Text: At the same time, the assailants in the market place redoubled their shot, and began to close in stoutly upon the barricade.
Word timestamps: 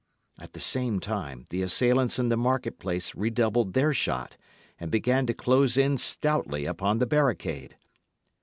At 0.39 0.53
the 0.53 0.59
same 0.59 0.99
time, 0.99 1.45
the 1.51 1.61
assailants 1.61 2.17
in 2.17 2.29
the 2.29 2.35
market 2.35 2.79
place 2.79 3.13
redoubled 3.13 3.73
their 3.75 3.93
shot, 3.93 4.35
and 4.79 4.89
began 4.89 5.27
to 5.27 5.33
close 5.35 5.77
in 5.77 5.99
stoutly 5.99 6.65
upon 6.65 6.97
the 6.97 7.05
barricade. 7.05 7.77